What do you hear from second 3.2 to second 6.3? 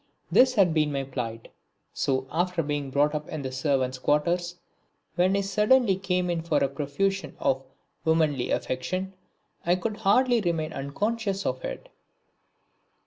in the servants' quarters when I suddenly came